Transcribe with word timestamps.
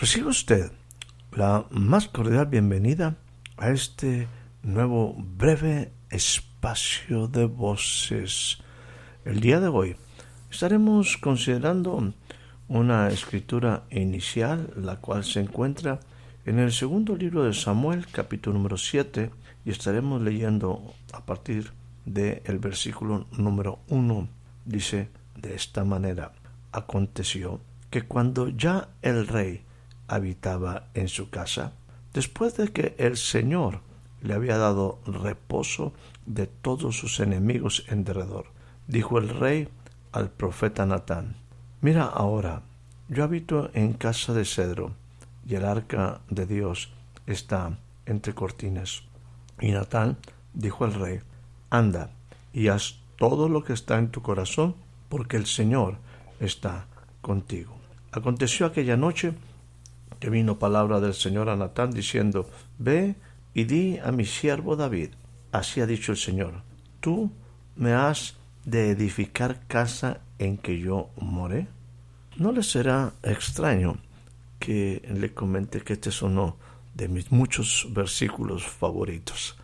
Recibe 0.00 0.28
usted 0.28 0.72
la 1.30 1.66
más 1.68 2.08
cordial 2.08 2.46
bienvenida 2.46 3.16
a 3.58 3.68
este 3.68 4.28
nuevo 4.62 5.14
breve 5.14 5.92
espacio 6.08 7.28
de 7.28 7.44
voces. 7.44 8.60
El 9.26 9.40
día 9.40 9.60
de 9.60 9.68
hoy 9.68 9.96
estaremos 10.50 11.18
considerando 11.18 12.14
una 12.66 13.08
escritura 13.10 13.82
inicial, 13.90 14.72
la 14.74 14.96
cual 14.96 15.22
se 15.22 15.40
encuentra 15.40 16.00
en 16.46 16.58
el 16.60 16.72
segundo 16.72 17.14
libro 17.14 17.44
de 17.44 17.52
Samuel, 17.52 18.06
capítulo 18.10 18.56
número 18.56 18.78
7, 18.78 19.30
y 19.66 19.70
estaremos 19.70 20.22
leyendo 20.22 20.94
a 21.12 21.26
partir 21.26 21.72
del 22.06 22.40
el 22.46 22.58
versículo 22.58 23.26
número 23.32 23.80
1. 23.88 24.28
Dice 24.64 25.10
de 25.36 25.54
esta 25.54 25.84
manera, 25.84 26.32
aconteció 26.72 27.60
que 27.90 28.00
cuando 28.00 28.48
ya 28.48 28.88
el 29.02 29.26
rey 29.26 29.64
habitaba 30.10 30.88
en 30.94 31.08
su 31.08 31.30
casa, 31.30 31.72
después 32.12 32.56
de 32.56 32.68
que 32.72 32.94
el 32.98 33.16
Señor 33.16 33.80
le 34.20 34.34
había 34.34 34.58
dado 34.58 34.98
reposo 35.06 35.92
de 36.26 36.46
todos 36.46 36.96
sus 36.96 37.20
enemigos 37.20 37.86
en 37.88 38.04
derredor. 38.04 38.46
Dijo 38.86 39.18
el 39.18 39.28
rey 39.28 39.68
al 40.12 40.28
profeta 40.30 40.84
Natán, 40.84 41.36
Mira 41.80 42.04
ahora, 42.04 42.62
yo 43.08 43.24
habito 43.24 43.70
en 43.72 43.94
casa 43.94 44.34
de 44.34 44.44
cedro, 44.44 44.92
y 45.46 45.54
el 45.54 45.64
arca 45.64 46.20
de 46.28 46.44
Dios 46.44 46.92
está 47.26 47.78
entre 48.04 48.34
cortinas. 48.34 49.04
Y 49.60 49.70
Natán 49.70 50.18
dijo 50.52 50.84
al 50.84 50.94
rey, 50.94 51.20
Anda 51.70 52.10
y 52.52 52.68
haz 52.68 52.98
todo 53.16 53.48
lo 53.48 53.62
que 53.62 53.72
está 53.72 53.98
en 53.98 54.10
tu 54.10 54.22
corazón, 54.22 54.74
porque 55.08 55.36
el 55.36 55.46
Señor 55.46 55.98
está 56.40 56.86
contigo. 57.20 57.76
Aconteció 58.12 58.66
aquella 58.66 58.96
noche 58.96 59.34
que 60.18 60.30
vino 60.30 60.58
palabra 60.58 61.00
del 61.00 61.14
Señor 61.14 61.48
a 61.48 61.56
Natán 61.56 61.90
diciendo, 61.90 62.48
Ve 62.78 63.16
y 63.54 63.64
di 63.64 63.98
a 63.98 64.12
mi 64.12 64.24
siervo 64.24 64.76
David, 64.76 65.10
así 65.52 65.80
ha 65.80 65.86
dicho 65.86 66.12
el 66.12 66.18
Señor, 66.18 66.62
tú 67.00 67.30
me 67.76 67.92
has 67.92 68.36
de 68.64 68.90
edificar 68.90 69.66
casa 69.66 70.20
en 70.38 70.58
que 70.58 70.78
yo 70.78 71.10
more. 71.16 71.68
No 72.36 72.52
le 72.52 72.62
será 72.62 73.12
extraño 73.22 73.98
que 74.58 75.02
le 75.12 75.32
comente 75.32 75.80
que 75.80 75.94
este 75.94 76.10
es 76.10 76.22
uno 76.22 76.56
de 76.94 77.08
mis 77.08 77.32
muchos 77.32 77.88
versículos 77.90 78.66
favoritos, 78.66 79.56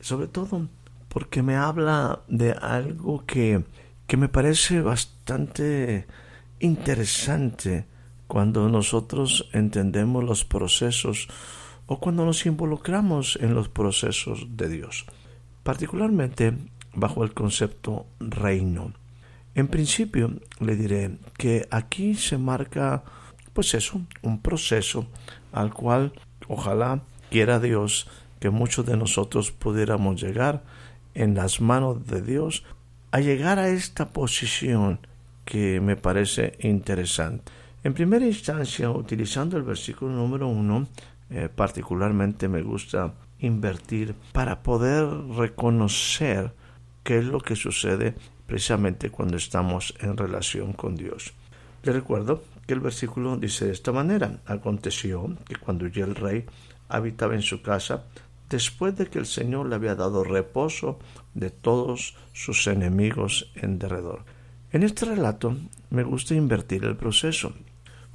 sobre 0.00 0.26
todo 0.26 0.68
porque 1.08 1.42
me 1.42 1.56
habla 1.56 2.20
de 2.28 2.52
algo 2.52 3.24
que, 3.26 3.64
que 4.06 4.16
me 4.16 4.28
parece 4.28 4.80
bastante 4.80 6.06
interesante 6.60 7.86
cuando 8.30 8.68
nosotros 8.68 9.48
entendemos 9.52 10.22
los 10.22 10.44
procesos 10.44 11.26
o 11.86 11.98
cuando 11.98 12.24
nos 12.24 12.46
involucramos 12.46 13.36
en 13.42 13.54
los 13.54 13.68
procesos 13.68 14.46
de 14.56 14.68
Dios, 14.68 15.04
particularmente 15.64 16.54
bajo 16.94 17.24
el 17.24 17.34
concepto 17.34 18.06
reino. 18.20 18.92
En 19.56 19.66
principio 19.66 20.30
le 20.60 20.76
diré 20.76 21.18
que 21.36 21.66
aquí 21.72 22.14
se 22.14 22.38
marca 22.38 23.02
pues 23.52 23.74
eso, 23.74 24.00
un 24.22 24.40
proceso 24.40 25.08
al 25.50 25.74
cual 25.74 26.12
ojalá 26.46 27.02
quiera 27.30 27.58
Dios 27.58 28.06
que 28.38 28.50
muchos 28.50 28.86
de 28.86 28.96
nosotros 28.96 29.50
pudiéramos 29.50 30.22
llegar 30.22 30.62
en 31.14 31.34
las 31.34 31.60
manos 31.60 32.06
de 32.06 32.22
Dios 32.22 32.62
a 33.10 33.18
llegar 33.18 33.58
a 33.58 33.70
esta 33.70 34.10
posición 34.10 35.00
que 35.44 35.80
me 35.80 35.96
parece 35.96 36.56
interesante. 36.60 37.50
En 37.82 37.94
primera 37.94 38.26
instancia, 38.26 38.90
utilizando 38.90 39.56
el 39.56 39.62
versículo 39.62 40.12
número 40.12 40.46
uno, 40.48 40.86
eh, 41.30 41.48
particularmente 41.48 42.46
me 42.46 42.60
gusta 42.60 43.14
invertir 43.38 44.14
para 44.32 44.62
poder 44.62 45.06
reconocer 45.34 46.52
qué 47.02 47.20
es 47.20 47.24
lo 47.24 47.40
que 47.40 47.56
sucede 47.56 48.14
precisamente 48.46 49.08
cuando 49.08 49.38
estamos 49.38 49.94
en 50.00 50.18
relación 50.18 50.74
con 50.74 50.94
Dios. 50.94 51.32
Le 51.82 51.92
recuerdo 51.92 52.44
que 52.66 52.74
el 52.74 52.80
versículo 52.80 53.38
dice 53.38 53.64
de 53.64 53.72
esta 53.72 53.92
manera, 53.92 54.40
aconteció 54.44 55.34
que 55.48 55.56
cuando 55.56 55.86
ya 55.86 56.04
el 56.04 56.16
rey 56.16 56.44
habitaba 56.90 57.34
en 57.34 57.40
su 57.40 57.62
casa, 57.62 58.04
después 58.50 58.94
de 58.94 59.06
que 59.06 59.18
el 59.18 59.26
Señor 59.26 59.66
le 59.66 59.76
había 59.76 59.94
dado 59.94 60.22
reposo 60.22 60.98
de 61.32 61.48
todos 61.48 62.14
sus 62.34 62.66
enemigos 62.66 63.50
en 63.54 63.78
derredor. 63.78 64.24
En 64.70 64.82
este 64.82 65.06
relato 65.06 65.56
me 65.88 66.02
gusta 66.02 66.34
invertir 66.34 66.84
el 66.84 66.96
proceso 66.96 67.54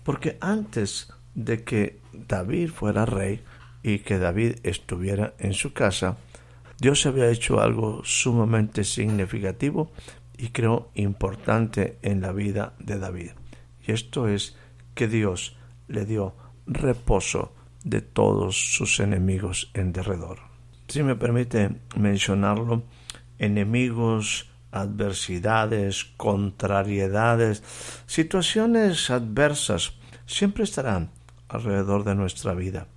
porque 0.05 0.37
antes 0.39 1.11
de 1.33 1.63
que 1.63 1.99
David 2.13 2.69
fuera 2.69 3.05
rey 3.05 3.41
y 3.81 3.99
que 3.99 4.19
David 4.19 4.57
estuviera 4.63 5.33
en 5.39 5.53
su 5.53 5.73
casa, 5.73 6.17
Dios 6.79 7.05
había 7.07 7.29
hecho 7.29 7.59
algo 7.59 8.01
sumamente 8.03 8.83
significativo 8.83 9.91
y 10.37 10.49
creo 10.49 10.91
importante 10.93 11.97
en 12.03 12.21
la 12.21 12.31
vida 12.31 12.75
de 12.77 12.99
David. 12.99 13.31
Y 13.85 13.93
esto 13.93 14.27
es 14.27 14.55
que 14.93 15.07
Dios 15.07 15.57
le 15.87 16.05
dio 16.05 16.35
reposo 16.67 17.53
de 17.83 18.01
todos 18.01 18.75
sus 18.75 18.99
enemigos 18.99 19.71
en 19.73 19.91
derredor. 19.91 20.39
Si 20.87 21.01
me 21.01 21.15
permite 21.15 21.71
mencionarlo, 21.95 22.83
enemigos 23.39 24.51
adversidades, 24.75 26.03
contrariedades, 26.17 27.63
situaciones 28.07 29.09
adversas, 29.09 29.93
siempre 30.25 30.65
estarán 30.65 31.09
alrededor 31.47 32.03
de 32.03 32.15
nuestra 32.15 32.53
vida. 32.53 32.87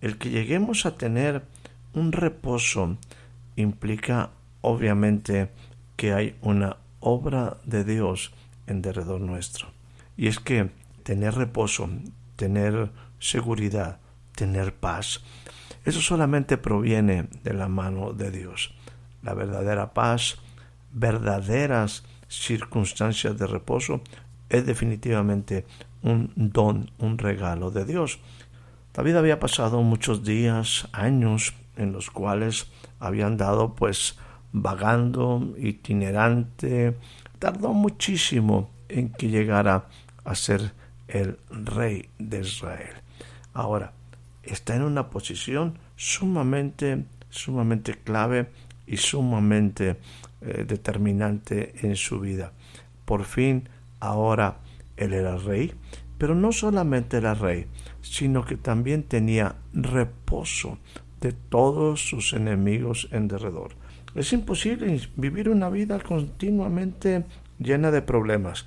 El 0.00 0.18
que 0.18 0.30
lleguemos 0.30 0.86
a 0.86 0.96
tener 0.96 1.44
un 1.94 2.12
reposo 2.12 2.98
implica 3.54 4.30
obviamente 4.60 5.50
que 5.96 6.12
hay 6.12 6.36
una 6.42 6.78
obra 6.98 7.58
de 7.64 7.84
Dios 7.84 8.32
en 8.66 8.82
derredor 8.82 9.20
nuestro. 9.20 9.68
Y 10.16 10.26
es 10.26 10.40
que 10.40 10.70
tener 11.04 11.34
reposo, 11.34 11.88
tener 12.34 12.90
seguridad, 13.20 14.00
tener 14.34 14.74
paz, 14.74 15.22
eso 15.84 16.00
solamente 16.00 16.56
proviene 16.56 17.28
de 17.44 17.52
la 17.52 17.68
mano 17.68 18.12
de 18.12 18.30
Dios. 18.30 18.74
La 19.22 19.34
verdadera 19.34 19.92
paz 19.92 20.38
verdaderas 20.94 22.04
circunstancias 22.28 23.36
de 23.36 23.46
reposo 23.46 24.00
es 24.48 24.64
definitivamente 24.64 25.66
un 26.02 26.32
don, 26.36 26.90
un 26.98 27.18
regalo 27.18 27.70
de 27.70 27.84
Dios. 27.84 28.20
David 28.94 29.16
había 29.16 29.40
pasado 29.40 29.82
muchos 29.82 30.24
días, 30.24 30.88
años, 30.92 31.54
en 31.76 31.92
los 31.92 32.10
cuales 32.10 32.68
había 33.00 33.26
andado 33.26 33.74
pues 33.74 34.16
vagando, 34.52 35.54
itinerante, 35.58 36.96
tardó 37.38 37.72
muchísimo 37.72 38.70
en 38.88 39.10
que 39.10 39.28
llegara 39.28 39.88
a 40.24 40.34
ser 40.34 40.72
el 41.08 41.38
rey 41.50 42.08
de 42.18 42.40
Israel. 42.40 42.94
Ahora, 43.52 43.92
está 44.42 44.76
en 44.76 44.82
una 44.82 45.10
posición 45.10 45.78
sumamente, 45.96 47.04
sumamente 47.30 47.94
clave 47.94 48.50
y 48.86 48.96
sumamente 48.96 49.96
eh, 50.44 50.64
determinante 50.66 51.74
en 51.86 51.96
su 51.96 52.20
vida. 52.20 52.52
Por 53.04 53.24
fin, 53.24 53.68
ahora 54.00 54.58
él 54.96 55.12
era 55.12 55.36
rey, 55.36 55.72
pero 56.18 56.34
no 56.34 56.52
solamente 56.52 57.16
era 57.16 57.34
rey, 57.34 57.66
sino 58.02 58.44
que 58.44 58.56
también 58.56 59.02
tenía 59.02 59.56
reposo 59.72 60.78
de 61.20 61.32
todos 61.32 62.06
sus 62.08 62.32
enemigos 62.34 63.08
en 63.10 63.28
derredor. 63.28 63.72
Es 64.14 64.32
imposible 64.32 65.00
vivir 65.16 65.48
una 65.48 65.70
vida 65.70 65.98
continuamente 65.98 67.24
llena 67.58 67.90
de 67.90 68.02
problemas. 68.02 68.66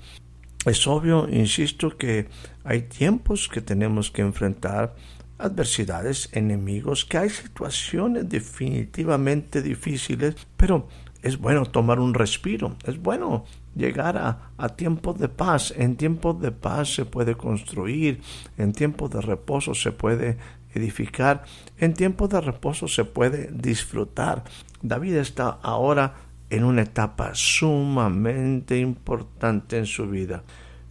Es 0.65 0.87
obvio, 0.87 1.29
insisto, 1.29 1.95
que 1.97 2.27
hay 2.63 2.81
tiempos 2.81 3.47
que 3.47 3.61
tenemos 3.61 4.11
que 4.11 4.21
enfrentar 4.21 4.95
adversidades, 5.37 6.29
enemigos, 6.33 7.05
que 7.05 7.17
hay 7.17 7.29
situaciones 7.29 8.27
definitivamente 8.27 9.61
difíciles, 9.61 10.35
pero 10.57 10.87
es 11.27 11.37
bueno 11.37 11.65
tomar 11.65 11.99
un 11.99 12.13
respiro, 12.13 12.75
es 12.85 13.01
bueno 13.01 13.45
llegar 13.75 14.17
a, 14.17 14.51
a, 14.57 14.69
tiempos 14.69 15.19
de 15.19 15.29
paz. 15.29 15.73
En 15.77 15.95
tiempos 15.95 16.39
de 16.39 16.51
paz 16.51 16.93
se 16.95 17.05
puede 17.05 17.35
construir, 17.35 18.21
en 18.57 18.73
tiempos 18.73 19.11
de 19.11 19.21
reposo 19.21 19.73
se 19.73 19.91
puede 19.91 20.37
edificar, 20.73 21.43
en 21.77 21.93
tiempos 21.93 22.29
de 22.29 22.41
reposo 22.41 22.87
se 22.87 23.05
puede 23.05 23.49
disfrutar. 23.51 24.43
David 24.81 25.15
está 25.15 25.59
ahora 25.61 26.15
en 26.49 26.63
una 26.63 26.83
etapa 26.83 27.31
sumamente 27.33 28.79
importante 28.79 29.77
en 29.77 29.85
su 29.85 30.07
vida. 30.07 30.43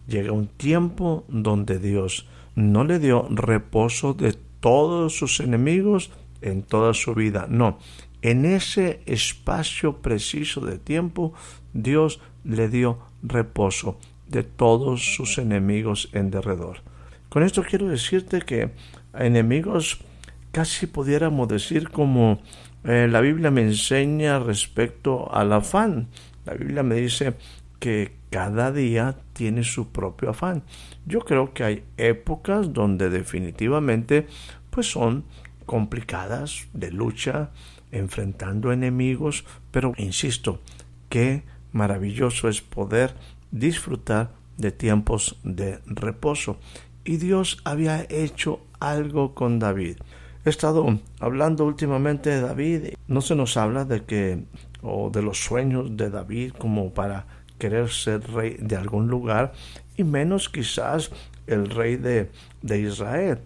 Llega 0.07 0.31
un 0.31 0.47
tiempo 0.47 1.25
donde 1.27 1.79
Dios 1.79 2.27
no 2.55 2.83
le 2.83 2.99
dio 2.99 3.27
reposo 3.29 4.13
de 4.13 4.33
todos 4.59 5.17
sus 5.17 5.39
enemigos 5.39 6.11
en 6.41 6.63
toda 6.63 6.93
su 6.93 7.13
vida. 7.13 7.47
No, 7.49 7.79
en 8.21 8.45
ese 8.45 9.01
espacio 9.05 9.97
preciso 9.97 10.61
de 10.61 10.77
tiempo, 10.77 11.33
Dios 11.73 12.19
le 12.43 12.69
dio 12.69 12.99
reposo 13.23 13.99
de 14.27 14.43
todos 14.43 15.15
sus 15.15 15.37
enemigos 15.37 16.09
en 16.13 16.31
derredor. 16.31 16.81
Con 17.29 17.43
esto 17.43 17.63
quiero 17.63 17.87
decirte 17.87 18.41
que 18.41 18.71
enemigos 19.13 19.99
casi 20.51 20.87
pudiéramos 20.87 21.47
decir 21.47 21.89
como 21.89 22.41
eh, 22.83 23.07
la 23.09 23.21
Biblia 23.21 23.51
me 23.51 23.61
enseña 23.61 24.39
respecto 24.39 25.33
al 25.33 25.53
afán. 25.53 26.07
La 26.45 26.53
Biblia 26.53 26.83
me 26.83 26.95
dice 26.95 27.35
que 27.79 28.13
cada 28.29 28.71
día 28.71 29.15
tiene 29.33 29.63
su 29.63 29.91
propio 29.91 30.29
afán. 30.29 30.63
Yo 31.05 31.19
creo 31.21 31.53
que 31.53 31.63
hay 31.63 31.83
épocas 31.97 32.73
donde 32.73 33.09
definitivamente 33.09 34.27
pues 34.69 34.91
son 34.91 35.25
complicadas 35.65 36.67
de 36.73 36.91
lucha, 36.91 37.51
enfrentando 37.91 38.71
enemigos, 38.71 39.45
pero 39.71 39.93
insisto, 39.97 40.61
qué 41.09 41.43
maravilloso 41.71 42.49
es 42.49 42.61
poder 42.61 43.15
disfrutar 43.51 44.31
de 44.57 44.71
tiempos 44.71 45.39
de 45.43 45.79
reposo. 45.85 46.57
Y 47.05 47.17
Dios 47.17 47.59
había 47.63 48.05
hecho 48.09 48.59
algo 48.79 49.33
con 49.33 49.59
David. 49.59 49.97
He 50.45 50.49
estado 50.49 50.99
hablando 51.19 51.65
últimamente 51.65 52.29
de 52.29 52.41
David. 52.41 52.81
No 53.07 53.21
se 53.21 53.35
nos 53.35 53.57
habla 53.57 53.85
de 53.85 54.03
que 54.03 54.43
o 54.81 55.09
de 55.09 55.21
los 55.21 55.43
sueños 55.43 55.97
de 55.97 56.09
David 56.09 56.53
como 56.57 56.93
para 56.93 57.25
querer 57.57 57.89
ser 57.89 58.21
rey 58.31 58.57
de 58.59 58.75
algún 58.75 59.07
lugar 59.07 59.53
y 59.95 60.03
menos 60.03 60.49
quizás 60.49 61.11
el 61.47 61.69
rey 61.69 61.95
de, 61.95 62.29
de 62.61 62.79
Israel. 62.79 63.39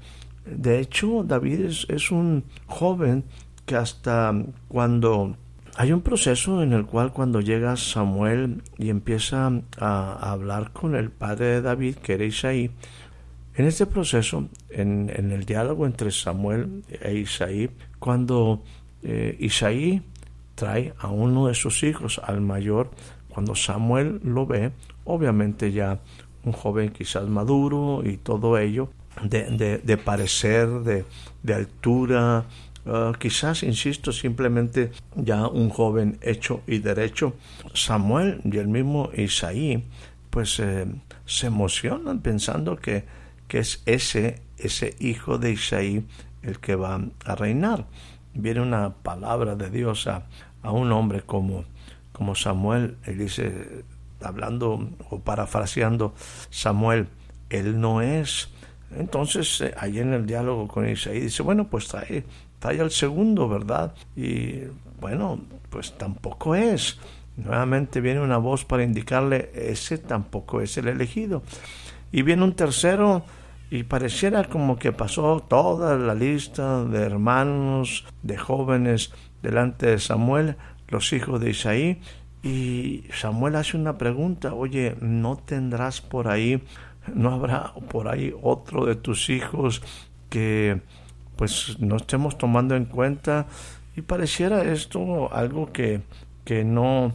De 0.45 0.79
hecho, 0.79 1.23
David 1.23 1.65
es, 1.87 2.11
un 2.11 2.43
joven 2.67 3.23
que 3.65 3.75
hasta 3.75 4.33
cuando 4.67 5.35
hay 5.77 5.93
un 5.93 6.01
proceso 6.01 6.61
en 6.61 6.73
el 6.73 6.85
cual 6.85 7.13
cuando 7.13 7.39
llega 7.39 7.77
Samuel 7.77 8.61
y 8.77 8.89
empieza 8.89 9.51
a, 9.79 10.31
hablar 10.31 10.71
con 10.71 10.95
el 10.95 11.09
padre 11.09 11.45
de 11.45 11.61
David, 11.61 11.95
que 11.95 12.13
era 12.13 12.25
Isaí, 12.25 12.71
en 13.55 13.65
este 13.65 13.85
proceso, 13.85 14.47
en, 14.69 15.09
el 15.09 15.45
diálogo 15.45 15.85
entre 15.85 16.11
Samuel 16.11 16.83
e 16.89 17.15
Isaí, 17.15 17.69
cuando 17.99 18.63
eh, 19.03 19.35
Isaí 19.39 20.01
trae 20.55 20.93
a 20.99 21.07
uno 21.07 21.47
de 21.47 21.53
sus 21.53 21.83
hijos, 21.83 22.19
al 22.23 22.41
mayor, 22.41 22.91
cuando 23.29 23.55
Samuel 23.55 24.19
lo 24.23 24.45
ve, 24.45 24.71
obviamente 25.05 25.71
ya 25.71 25.99
un 26.43 26.51
joven 26.51 26.89
quizás 26.89 27.27
maduro 27.27 28.01
y 28.03 28.17
todo 28.17 28.57
ello, 28.57 28.89
de, 29.23 30.01
parecer, 30.03 30.67
de 30.69 31.53
altura, 31.53 32.45
ah, 32.85 33.13
quizás, 33.19 33.63
insisto, 33.63 34.11
simplemente 34.11 34.91
ya 35.15 35.47
un 35.47 35.69
joven 35.69 36.17
hecho 36.21 36.61
y 36.67 36.79
derecho. 36.79 37.35
Samuel 37.73 38.41
y 38.43 38.57
el 38.57 38.67
mismo 38.67 39.09
Isaí, 39.15 39.83
pues 40.29 40.59
eh, 40.59 40.85
se 41.25 41.47
emocionan 41.47 42.21
pensando 42.21 42.77
que, 42.77 43.05
que 43.47 43.59
es 43.59 43.81
ese, 43.85 44.41
ese 44.57 44.95
hijo 44.99 45.37
de 45.37 45.51
Isaí 45.51 46.05
el 46.41 46.59
que 46.59 46.75
va 46.75 47.01
a 47.25 47.35
reinar. 47.35 47.87
Viene 48.33 48.61
una 48.61 48.93
palabra 48.93 49.55
de 49.55 49.69
Dios 49.69 50.07
a, 50.07 50.25
a 50.63 50.71
un 50.71 50.91
hombre 50.91 51.21
como, 51.21 51.65
como 52.13 52.35
Samuel, 52.35 52.97
él 53.03 53.17
dice, 53.17 53.83
hablando 54.23 54.89
o 55.09 55.19
parafraseando 55.19 56.13
Samuel, 56.49 57.07
él 57.49 57.79
no 57.79 58.01
es 58.01 58.49
entonces, 58.95 59.61
eh, 59.61 59.73
en 59.81 60.13
el 60.13 60.25
diálogo 60.25 60.67
con 60.67 60.87
Isaí 60.87 61.21
dice, 61.21 61.43
bueno, 61.43 61.67
pues 61.67 61.87
trae, 61.87 62.23
trae 62.61 62.79
al 62.79 62.91
segundo, 62.91 63.49
¿verdad? 63.49 63.93
Y 64.15 64.61
bueno, 64.99 65.39
pues 65.69 65.97
tampoco 65.97 66.55
es. 66.55 66.99
Nuevamente 67.35 68.01
viene 68.01 68.21
una 68.21 68.37
voz 68.37 68.63
para 68.63 68.83
indicarle, 68.83 69.51
ese 69.55 69.97
tampoco 69.97 70.61
es 70.61 70.77
el 70.77 70.87
elegido. 70.87 71.41
Y 72.11 72.21
viene 72.21 72.43
un 72.43 72.53
tercero 72.53 73.23
y 73.71 73.83
pareciera 73.83 74.43
como 74.43 74.77
que 74.77 74.91
pasó 74.91 75.39
toda 75.39 75.97
la 75.97 76.13
lista 76.13 76.83
de 76.83 76.99
hermanos, 76.99 78.05
de 78.21 78.37
jóvenes 78.37 79.11
delante 79.41 79.87
de 79.87 79.99
Samuel, 79.99 80.55
los 80.89 81.13
hijos 81.13 81.41
de 81.41 81.49
Isaí, 81.49 82.01
y 82.43 83.05
Samuel 83.13 83.55
hace 83.55 83.77
una 83.77 83.97
pregunta, 83.97 84.53
oye, 84.53 84.95
¿no 84.99 85.37
tendrás 85.37 86.01
por 86.01 86.27
ahí 86.27 86.61
no 87.13 87.33
habrá 87.33 87.73
por 87.89 88.07
ahí 88.07 88.33
otro 88.41 88.85
de 88.85 88.95
tus 88.95 89.29
hijos 89.29 89.81
que 90.29 90.81
pues 91.41 91.79
no 91.79 91.95
estemos 91.95 92.37
tomando 92.37 92.75
en 92.75 92.85
cuenta 92.85 93.47
y 93.95 94.03
pareciera 94.03 94.61
esto 94.61 95.33
algo 95.33 95.73
que, 95.73 96.01
que 96.45 96.63
no, 96.63 97.13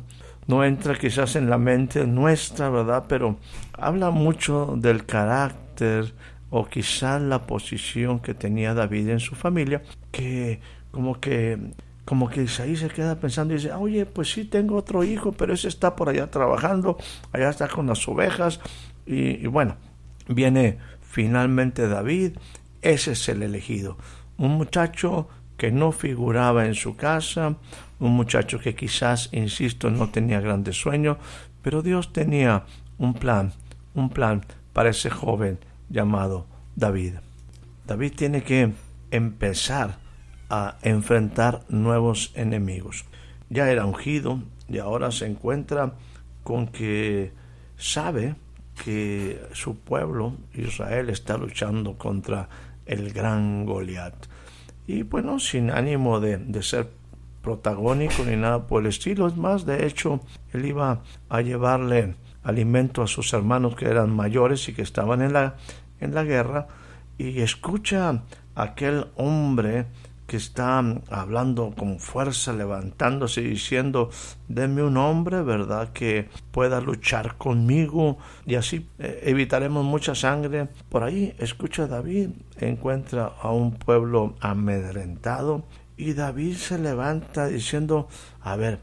no 0.48 0.64
entra 0.64 0.98
quizás 0.98 1.36
en 1.36 1.48
la 1.48 1.58
mente 1.58 2.08
nuestra, 2.08 2.68
¿verdad? 2.68 3.04
Pero 3.08 3.36
habla 3.74 4.10
mucho 4.10 4.74
del 4.78 5.06
carácter 5.06 6.12
o 6.50 6.66
quizás 6.66 7.22
la 7.22 7.46
posición 7.46 8.18
que 8.18 8.34
tenía 8.34 8.74
David 8.74 9.10
en 9.10 9.20
su 9.20 9.36
familia, 9.36 9.84
que 10.10 10.58
como 10.90 11.20
que 11.20 11.60
como 12.04 12.28
que 12.28 12.42
Isaí 12.42 12.74
se 12.74 12.88
queda 12.88 13.20
pensando 13.20 13.54
y 13.54 13.58
dice, 13.58 13.72
oye, 13.74 14.06
pues 14.06 14.32
sí 14.32 14.44
tengo 14.44 14.74
otro 14.74 15.04
hijo, 15.04 15.30
pero 15.30 15.54
ese 15.54 15.68
está 15.68 15.94
por 15.94 16.08
allá 16.08 16.32
trabajando, 16.32 16.96
allá 17.30 17.50
está 17.50 17.68
con 17.68 17.86
las 17.86 18.08
ovejas, 18.08 18.58
y, 19.06 19.46
bueno, 19.46 19.76
viene 20.26 20.78
finalmente 21.00 21.86
David, 21.86 22.38
ese 22.82 23.12
es 23.12 23.28
el 23.28 23.44
elegido. 23.44 23.96
Un 24.38 24.52
muchacho 24.52 25.28
que 25.56 25.70
no 25.72 25.92
figuraba 25.92 26.66
en 26.66 26.74
su 26.74 26.96
casa, 26.96 27.56
un 27.98 28.12
muchacho 28.12 28.58
que 28.58 28.74
quizás, 28.74 29.30
insisto, 29.32 29.90
no 29.90 30.10
tenía 30.10 30.40
grandes 30.40 30.76
sueños, 30.76 31.16
pero 31.62 31.82
Dios 31.82 32.12
tenía 32.12 32.64
un 32.98 33.14
plan, 33.14 33.52
un 33.94 34.10
plan 34.10 34.44
para 34.72 34.90
ese 34.90 35.10
joven 35.10 35.58
llamado 35.88 36.46
David. 36.74 37.14
David 37.86 38.12
tiene 38.16 38.42
que 38.42 38.72
empezar 39.10 39.98
a 40.50 40.76
enfrentar 40.82 41.62
nuevos 41.68 42.32
enemigos. 42.34 43.04
Ya 43.48 43.70
era 43.70 43.86
ungido 43.86 44.42
y 44.68 44.78
ahora 44.78 45.10
se 45.10 45.26
encuentra 45.26 45.94
con 46.42 46.68
que 46.68 47.32
sabe 47.76 48.34
que 48.84 49.40
su 49.52 49.78
pueblo, 49.78 50.34
Israel, 50.54 51.10
está 51.10 51.38
luchando 51.38 51.96
contra 51.96 52.48
el 52.86 53.12
gran 53.12 53.66
Goliat. 53.66 54.14
Y 54.86 55.02
bueno, 55.02 55.38
sin 55.38 55.70
ánimo 55.70 56.20
de, 56.20 56.38
de 56.38 56.62
ser 56.62 56.88
protagónico 57.42 58.24
ni 58.24 58.36
nada 58.36 58.66
por 58.66 58.82
el 58.82 58.88
estilo, 58.88 59.26
es 59.26 59.36
más, 59.36 59.66
de 59.66 59.86
hecho, 59.86 60.20
él 60.52 60.64
iba 60.64 61.02
a 61.28 61.40
llevarle 61.40 62.14
alimento 62.42 63.02
a 63.02 63.06
sus 63.06 63.32
hermanos 63.32 63.76
que 63.76 63.86
eran 63.86 64.14
mayores 64.14 64.68
y 64.68 64.72
que 64.72 64.82
estaban 64.82 65.22
en 65.22 65.32
la, 65.32 65.56
en 66.00 66.14
la 66.14 66.24
guerra, 66.24 66.68
y 67.18 67.40
escucha 67.40 68.10
a 68.10 68.22
aquel 68.54 69.06
hombre 69.16 69.86
que 70.26 70.36
está 70.36 70.78
hablando 71.10 71.72
con 71.76 72.00
fuerza, 72.00 72.52
levantándose 72.52 73.42
y 73.42 73.50
diciendo, 73.50 74.10
denme 74.48 74.82
un 74.82 74.96
hombre, 74.96 75.42
¿verdad?, 75.42 75.92
que 75.92 76.28
pueda 76.50 76.80
luchar 76.80 77.36
conmigo 77.36 78.18
y 78.44 78.56
así 78.56 78.88
eh, 78.98 79.22
evitaremos 79.24 79.84
mucha 79.84 80.14
sangre. 80.14 80.68
Por 80.88 81.04
ahí 81.04 81.34
escucha 81.38 81.86
David, 81.86 82.30
encuentra 82.58 83.32
a 83.40 83.50
un 83.50 83.72
pueblo 83.72 84.34
amedrentado 84.40 85.64
y 85.96 86.12
David 86.12 86.56
se 86.56 86.78
levanta 86.78 87.46
diciendo, 87.46 88.08
a 88.40 88.56
ver, 88.56 88.80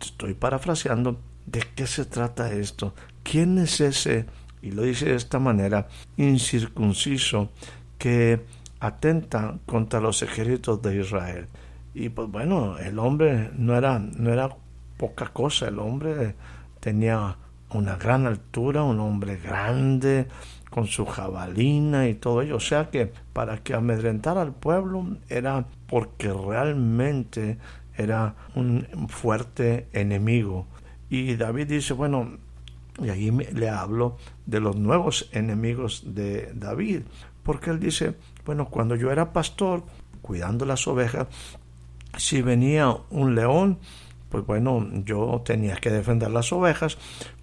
estoy 0.00 0.34
parafraseando, 0.34 1.20
¿de 1.46 1.62
qué 1.74 1.86
se 1.86 2.04
trata 2.04 2.52
esto? 2.52 2.94
¿Quién 3.22 3.58
es 3.58 3.80
ese? 3.80 4.26
Y 4.62 4.72
lo 4.72 4.82
dice 4.82 5.06
de 5.06 5.14
esta 5.14 5.38
manera, 5.38 5.88
incircunciso, 6.16 7.50
que 7.96 8.40
atenta 8.80 9.58
contra 9.66 10.00
los 10.00 10.22
ejércitos 10.22 10.82
de 10.82 11.00
Israel. 11.00 11.46
Y 11.94 12.08
pues 12.08 12.28
bueno, 12.28 12.78
el 12.78 12.98
hombre 12.98 13.50
no 13.56 13.76
era, 13.76 13.98
no 13.98 14.32
era 14.32 14.50
poca 14.96 15.26
cosa, 15.26 15.68
el 15.68 15.78
hombre 15.78 16.34
tenía 16.80 17.36
una 17.72 17.96
gran 17.96 18.26
altura, 18.26 18.82
un 18.82 19.00
hombre 19.00 19.36
grande, 19.36 20.26
con 20.70 20.86
su 20.86 21.04
jabalina 21.04 22.08
y 22.08 22.14
todo 22.14 22.42
ello. 22.42 22.56
O 22.56 22.60
sea 22.60 22.90
que 22.90 23.12
para 23.32 23.58
que 23.58 23.74
amedrentara 23.74 24.40
al 24.42 24.52
pueblo 24.52 25.16
era 25.28 25.66
porque 25.88 26.32
realmente 26.32 27.58
era 27.96 28.34
un 28.54 28.86
fuerte 29.08 29.88
enemigo. 29.92 30.66
Y 31.10 31.34
David 31.34 31.66
dice, 31.66 31.92
bueno, 31.92 32.38
y 33.02 33.08
ahí 33.08 33.30
le 33.30 33.68
hablo 33.68 34.16
de 34.46 34.60
los 34.60 34.76
nuevos 34.76 35.28
enemigos 35.32 36.14
de 36.14 36.52
David, 36.54 37.02
porque 37.42 37.70
él 37.70 37.80
dice, 37.80 38.14
bueno, 38.50 38.66
cuando 38.68 38.96
yo 38.96 39.12
era 39.12 39.32
pastor, 39.32 39.84
cuidando 40.22 40.66
las 40.66 40.88
ovejas, 40.88 41.28
si 42.18 42.42
venía 42.42 42.92
un 43.10 43.36
león, 43.36 43.78
pues 44.28 44.44
bueno, 44.44 44.84
yo 45.04 45.40
tenía 45.44 45.76
que 45.76 45.88
defender 45.88 46.32
las 46.32 46.52
ovejas, 46.52 46.98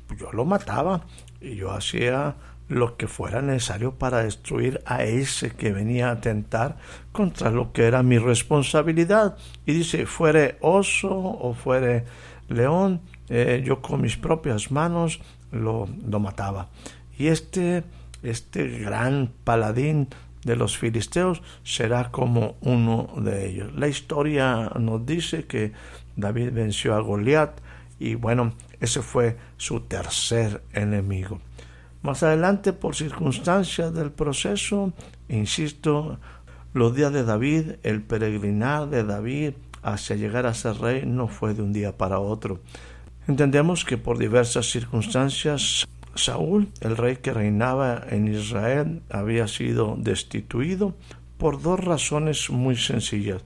pues 0.05 0.19
yo 0.19 0.33
lo 0.33 0.43
mataba 0.43 1.05
y 1.39 1.55
yo 1.55 1.71
hacía 1.71 2.35
lo 2.67 2.97
que 2.97 3.07
fuera 3.07 3.41
necesario 3.41 3.93
para 3.93 4.21
destruir 4.21 4.81
a 4.85 5.05
ese 5.05 5.51
que 5.51 5.71
venía 5.71 6.09
a 6.09 6.15
atentar 6.19 6.75
contra 7.13 7.51
lo 7.51 7.71
que 7.71 7.85
era 7.85 8.03
mi 8.03 8.17
responsabilidad. 8.17 9.37
Y 9.65 9.71
dice, 9.71 10.05
fuere 10.07 10.57
oso 10.59 11.17
o 11.17 11.53
fuere 11.53 12.03
león, 12.49 12.99
eh, 13.29 13.63
yo 13.65 13.81
con 13.81 14.01
mis 14.01 14.17
propias 14.17 14.71
manos 14.71 15.21
lo, 15.53 15.87
lo 16.05 16.19
mataba. 16.19 16.67
Y 17.17 17.27
este, 17.27 17.85
este 18.23 18.67
gran 18.67 19.31
paladín 19.45 20.09
de 20.47 20.55
los 20.55 20.77
filisteos 20.77 21.43
será 21.63 22.09
como 22.09 22.55
uno 22.61 23.09
de 23.17 23.47
ellos. 23.47 23.75
La 23.75 23.87
historia 23.87 24.71
nos 24.79 25.05
dice 25.05 25.45
que 25.45 25.73
David 26.15 26.51
venció 26.53 26.95
a 26.95 27.01
Goliat 27.01 27.59
y 27.99 28.15
bueno, 28.15 28.53
ese 28.79 29.01
fue 29.01 29.37
su 29.57 29.81
tercer 29.81 30.63
enemigo. 30.73 31.39
Más 32.01 32.23
adelante, 32.23 32.73
por 32.73 32.95
circunstancias 32.95 33.93
del 33.93 34.11
proceso, 34.11 34.93
insisto, 35.29 36.17
los 36.73 36.95
días 36.95 37.11
de 37.11 37.23
David, 37.23 37.71
el 37.83 38.01
peregrinar 38.01 38.89
de 38.89 39.03
David 39.03 39.53
hacia 39.83 40.15
llegar 40.15 40.45
a 40.45 40.53
ser 40.53 40.77
rey 40.77 41.05
no 41.05 41.27
fue 41.27 41.53
de 41.53 41.61
un 41.61 41.73
día 41.73 41.97
para 41.97 42.19
otro. 42.19 42.59
Entendemos 43.27 43.83
que 43.83 43.97
por 43.97 44.17
diversas 44.17 44.69
circunstancias 44.69 45.87
Saúl, 46.17 46.69
el 46.81 46.97
rey 46.97 47.17
que 47.17 47.33
reinaba 47.33 48.03
en 48.09 48.27
Israel, 48.27 49.01
había 49.09 49.47
sido 49.47 49.95
destituido 49.97 50.95
por 51.37 51.61
dos 51.61 51.79
razones 51.79 52.49
muy 52.49 52.75
sencillas, 52.75 53.43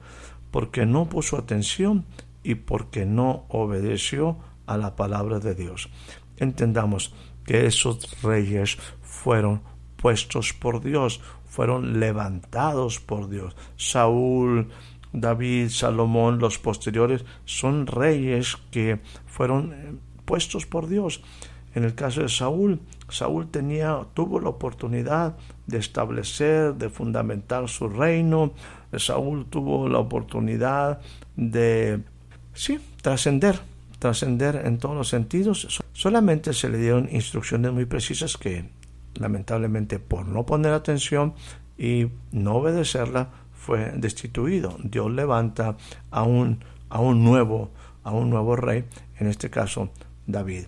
porque 0.51 0.85
no 0.85 1.09
puso 1.09 1.37
atención 1.37 2.05
y 2.43 2.55
porque 2.55 3.05
no 3.05 3.45
obedeció 3.49 4.37
a 4.65 4.77
la 4.77 4.95
palabra 4.95 5.39
de 5.39 5.55
Dios. 5.55 5.89
Entendamos 6.37 7.13
que 7.45 7.65
esos 7.65 8.21
reyes 8.21 8.77
fueron 9.01 9.61
puestos 9.97 10.53
por 10.53 10.81
Dios, 10.81 11.21
fueron 11.45 11.99
levantados 11.99 12.99
por 12.99 13.29
Dios. 13.29 13.55
Saúl, 13.75 14.69
David, 15.13 15.69
Salomón, 15.69 16.39
los 16.39 16.57
posteriores, 16.57 17.25
son 17.45 17.87
reyes 17.87 18.57
que 18.71 18.99
fueron 19.25 19.73
eh, 19.73 19.93
puestos 20.25 20.65
por 20.65 20.87
Dios. 20.87 21.21
En 21.73 21.83
el 21.83 21.95
caso 21.95 22.21
de 22.21 22.29
Saúl, 22.29 22.79
Saúl 23.09 23.49
tenía, 23.49 24.05
tuvo 24.13 24.39
la 24.39 24.49
oportunidad 24.49 25.37
de 25.67 25.77
establecer, 25.77 26.75
de 26.75 26.89
fundamentar 26.89 27.69
su 27.69 27.87
reino. 27.87 28.53
Saúl 28.97 29.45
tuvo 29.45 29.87
la 29.87 29.99
oportunidad 29.99 30.99
de, 31.35 32.01
sí, 32.53 32.79
trascender, 33.01 33.59
trascender 33.99 34.63
en 34.65 34.79
todos 34.79 34.95
los 34.95 35.07
sentidos. 35.07 35.81
Solamente 35.93 36.53
se 36.53 36.69
le 36.69 36.77
dieron 36.77 37.07
instrucciones 37.11 37.71
muy 37.71 37.85
precisas 37.85 38.35
que, 38.35 38.69
lamentablemente, 39.15 39.99
por 39.99 40.27
no 40.27 40.45
poner 40.45 40.73
atención 40.73 41.35
y 41.77 42.07
no 42.31 42.55
obedecerla, 42.55 43.29
fue 43.53 43.93
destituido. 43.95 44.75
Dios 44.83 45.09
levanta 45.09 45.77
a 46.09 46.23
un, 46.23 46.63
a 46.89 46.99
un 46.99 47.23
nuevo, 47.23 47.69
a 48.03 48.11
un 48.11 48.29
nuevo 48.29 48.57
rey, 48.57 48.83
en 49.19 49.27
este 49.27 49.49
caso 49.49 49.89
David 50.27 50.65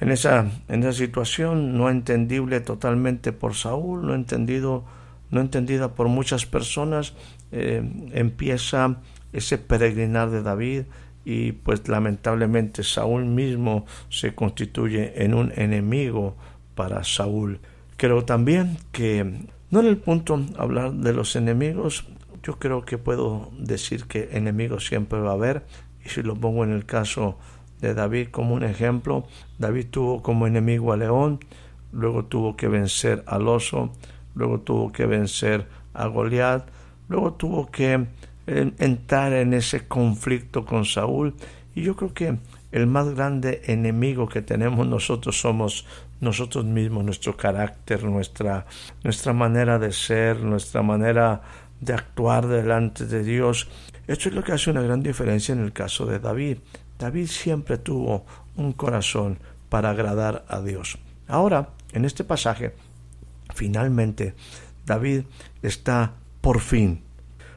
en 0.00 0.10
esa, 0.10 0.50
en 0.68 0.82
esa 0.82 0.92
situación 0.92 1.76
no 1.76 1.90
entendible 1.90 2.60
totalmente 2.60 3.32
por 3.32 3.54
Saúl, 3.54 4.06
no 4.06 4.14
entendido, 4.14 4.84
no 5.30 5.40
entendida 5.40 5.94
por 5.94 6.08
muchas 6.08 6.46
personas, 6.46 7.14
eh, 7.50 7.82
empieza 8.12 8.98
ese 9.32 9.58
peregrinar 9.58 10.30
de 10.30 10.42
David 10.42 10.82
y 11.24 11.52
pues 11.52 11.88
lamentablemente 11.88 12.82
Saúl 12.82 13.24
mismo 13.24 13.86
se 14.08 14.34
constituye 14.34 15.24
en 15.24 15.34
un 15.34 15.52
enemigo 15.56 16.36
para 16.74 17.04
Saúl. 17.04 17.60
Creo 17.96 18.24
también 18.24 18.78
que 18.92 19.46
no 19.70 19.80
en 19.80 19.86
el 19.86 19.98
punto 19.98 20.40
hablar 20.56 20.92
de 20.92 21.12
los 21.12 21.36
enemigos, 21.36 22.06
yo 22.42 22.58
creo 22.58 22.84
que 22.84 22.96
puedo 22.96 23.50
decir 23.58 24.04
que 24.04 24.30
enemigos 24.32 24.86
siempre 24.86 25.18
va 25.20 25.30
a 25.30 25.34
haber 25.34 25.66
y 26.04 26.08
si 26.08 26.22
lo 26.22 26.36
pongo 26.36 26.64
en 26.64 26.70
el 26.70 26.86
caso 26.86 27.36
de 27.80 27.94
David 27.94 28.28
como 28.30 28.54
un 28.54 28.64
ejemplo. 28.64 29.26
David 29.58 29.86
tuvo 29.90 30.22
como 30.22 30.46
enemigo 30.46 30.92
a 30.92 30.96
León, 30.96 31.40
luego 31.92 32.24
tuvo 32.24 32.56
que 32.56 32.68
vencer 32.68 33.22
al 33.26 33.48
oso, 33.48 33.92
luego 34.34 34.60
tuvo 34.60 34.92
que 34.92 35.06
vencer 35.06 35.66
a 35.94 36.06
Goliat, 36.06 36.68
luego 37.08 37.34
tuvo 37.34 37.70
que 37.70 38.06
eh, 38.46 38.72
entrar 38.78 39.32
en 39.32 39.54
ese 39.54 39.86
conflicto 39.86 40.64
con 40.64 40.84
Saúl. 40.84 41.34
Y 41.74 41.82
yo 41.82 41.96
creo 41.96 42.12
que 42.12 42.38
el 42.72 42.86
más 42.86 43.14
grande 43.14 43.62
enemigo 43.66 44.28
que 44.28 44.42
tenemos 44.42 44.86
nosotros 44.86 45.40
somos 45.40 45.86
nosotros 46.20 46.64
mismos, 46.64 47.04
nuestro 47.04 47.36
carácter, 47.36 48.04
nuestra, 48.04 48.66
nuestra 49.04 49.32
manera 49.32 49.78
de 49.78 49.92
ser, 49.92 50.40
nuestra 50.40 50.82
manera 50.82 51.42
de 51.80 51.94
actuar 51.94 52.46
delante 52.46 53.06
de 53.06 53.22
Dios. 53.22 53.68
Esto 54.06 54.28
es 54.28 54.34
lo 54.34 54.42
que 54.42 54.52
hace 54.52 54.70
una 54.70 54.82
gran 54.82 55.02
diferencia 55.02 55.52
en 55.52 55.60
el 55.60 55.72
caso 55.72 56.06
de 56.06 56.18
David. 56.18 56.58
David 56.98 57.26
siempre 57.26 57.78
tuvo 57.78 58.26
un 58.56 58.72
corazón 58.72 59.38
para 59.68 59.90
agradar 59.90 60.44
a 60.48 60.60
Dios. 60.60 60.98
Ahora, 61.28 61.70
en 61.92 62.04
este 62.04 62.24
pasaje, 62.24 62.74
finalmente, 63.54 64.34
David 64.84 65.22
está 65.62 66.14
por 66.40 66.60
fin. 66.60 67.02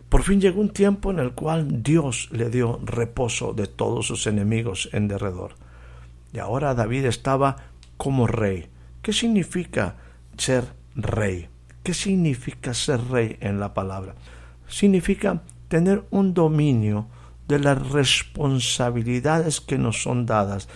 Por 0.10 0.24
fin 0.24 0.41
llegó 0.41 0.60
un 0.60 0.69
tiempo 0.69 1.12
en 1.12 1.19
el 1.19 1.31
cual 1.31 1.81
Dios 1.83 2.29
le 2.31 2.50
dio 2.50 2.79
reposo 2.83 3.53
de 3.53 3.67
todos 3.67 4.07
sus 4.07 4.27
enemigos 4.27 4.89
en 4.91 5.07
derredor. 5.07 5.55
Y 6.33 6.39
ahora 6.39 6.75
David 6.75 7.05
estaba 7.05 7.55
como 7.98 8.27
rey. 8.27 8.67
¿Qué 9.01 9.13
significa 9.13 9.95
ser 10.38 10.65
rey? 10.95 11.48
¿Qué 11.83 11.93
significa 11.93 12.74
ser 12.74 13.01
rey 13.10 13.38
en 13.39 13.60
la 13.60 13.74
palabra? 13.74 14.15
Significa 14.67 15.41
tener 15.67 16.03
un 16.12 16.33
dominio 16.33 17.07
de 17.51 17.60
las 17.60 17.91
responsabilidades 17.91 19.60
que 19.60 19.77
nos 19.77 20.01
son 20.01 20.25
dadas. 20.25 20.70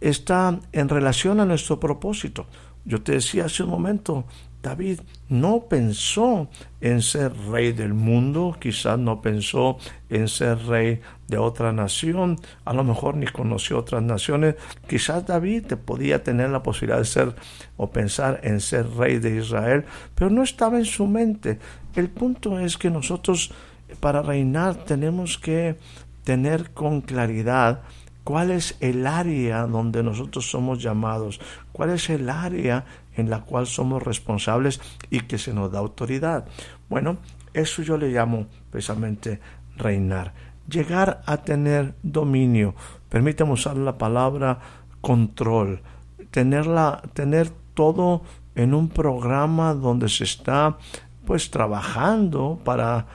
Está 0.00 0.58
en 0.72 0.88
relación 0.88 1.38
a 1.38 1.44
nuestro 1.44 1.78
propósito. 1.78 2.46
Yo 2.86 3.02
te 3.02 3.12
decía 3.12 3.44
hace 3.44 3.62
un 3.62 3.70
momento, 3.70 4.24
David 4.62 5.00
no 5.28 5.66
pensó 5.68 6.48
en 6.80 7.02
ser 7.02 7.36
rey 7.50 7.72
del 7.72 7.92
mundo, 7.92 8.56
quizás 8.58 8.98
no 8.98 9.20
pensó 9.20 9.76
en 10.08 10.28
ser 10.28 10.58
rey 10.66 11.00
de 11.28 11.36
otra 11.36 11.72
nación, 11.72 12.38
a 12.64 12.72
lo 12.72 12.84
mejor 12.84 13.16
ni 13.16 13.26
conoció 13.26 13.78
otras 13.78 14.02
naciones, 14.02 14.54
quizás 14.88 15.26
David 15.26 15.74
podía 15.84 16.22
tener 16.22 16.48
la 16.48 16.62
posibilidad 16.62 16.98
de 16.98 17.04
ser 17.04 17.34
o 17.76 17.90
pensar 17.90 18.40
en 18.42 18.60
ser 18.60 18.88
rey 18.96 19.18
de 19.18 19.36
Israel, 19.36 19.84
pero 20.14 20.30
no 20.30 20.42
estaba 20.42 20.78
en 20.78 20.86
su 20.86 21.06
mente. 21.06 21.58
El 21.94 22.08
punto 22.08 22.58
es 22.58 22.78
que 22.78 22.88
nosotros 22.88 23.52
para 24.00 24.22
reinar 24.22 24.84
tenemos 24.84 25.38
que 25.38 25.76
tener 26.24 26.72
con 26.72 27.02
claridad 27.02 27.82
cuál 28.24 28.50
es 28.50 28.76
el 28.80 29.06
área 29.06 29.66
donde 29.66 30.02
nosotros 30.02 30.50
somos 30.50 30.82
llamados, 30.82 31.40
cuál 31.72 31.90
es 31.90 32.08
el 32.10 32.30
área 32.30 32.86
en 33.16 33.30
la 33.30 33.42
cual 33.42 33.66
somos 33.66 34.02
responsables 34.02 34.80
y 35.10 35.20
que 35.20 35.38
se 35.38 35.52
nos 35.52 35.70
da 35.70 35.78
autoridad. 35.78 36.46
Bueno, 36.88 37.18
eso 37.52 37.82
yo 37.82 37.96
le 37.96 38.08
llamo 38.08 38.46
precisamente 38.70 39.40
reinar, 39.76 40.32
llegar 40.68 41.22
a 41.26 41.36
tener 41.38 41.94
dominio. 42.02 42.74
Permítame 43.08 43.52
usar 43.52 43.76
la 43.76 43.98
palabra 43.98 44.58
control, 45.00 45.82
tenerla, 46.30 47.02
tener 47.12 47.50
todo 47.74 48.22
en 48.54 48.72
un 48.72 48.88
programa 48.88 49.74
donde 49.74 50.08
se 50.08 50.24
está 50.24 50.78
pues 51.26 51.50
trabajando 51.50 52.60
para 52.64 53.06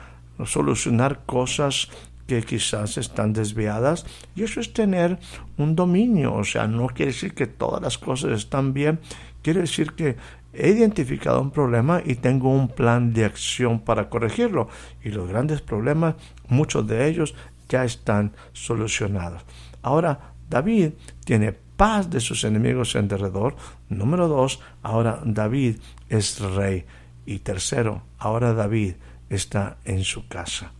solucionar 0.44 1.20
cosas 1.26 1.88
que 2.30 2.44
quizás 2.44 2.96
están 2.96 3.32
desviadas 3.32 4.06
y 4.36 4.44
eso 4.44 4.60
es 4.60 4.72
tener 4.72 5.18
un 5.56 5.74
dominio, 5.74 6.34
o 6.34 6.44
sea, 6.44 6.68
no 6.68 6.86
quiere 6.86 7.10
decir 7.10 7.34
que 7.34 7.48
todas 7.48 7.82
las 7.82 7.98
cosas 7.98 8.30
están 8.30 8.72
bien, 8.72 9.00
quiere 9.42 9.62
decir 9.62 9.94
que 9.94 10.16
he 10.52 10.68
identificado 10.68 11.40
un 11.40 11.50
problema 11.50 12.00
y 12.04 12.14
tengo 12.14 12.50
un 12.50 12.68
plan 12.68 13.12
de 13.12 13.24
acción 13.24 13.80
para 13.80 14.08
corregirlo 14.08 14.68
y 15.02 15.08
los 15.08 15.28
grandes 15.28 15.60
problemas, 15.60 16.14
muchos 16.46 16.86
de 16.86 17.08
ellos 17.08 17.34
ya 17.68 17.84
están 17.84 18.32
solucionados. 18.52 19.42
Ahora, 19.82 20.34
David 20.48 20.92
tiene 21.24 21.52
paz 21.52 22.10
de 22.10 22.20
sus 22.20 22.44
enemigos 22.44 22.94
en 22.94 23.08
derredor. 23.08 23.56
Número 23.88 24.28
dos, 24.28 24.60
ahora 24.82 25.20
David 25.24 25.78
es 26.08 26.40
rey. 26.40 26.84
Y 27.26 27.40
tercero, 27.40 28.02
ahora 28.18 28.54
David 28.54 28.94
está 29.28 29.78
en 29.84 30.04
su 30.04 30.28
casa. 30.28 30.72